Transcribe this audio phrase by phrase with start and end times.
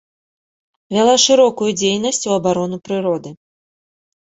[0.95, 3.29] Вяла шырокую дзейнасць у абарону прыроды.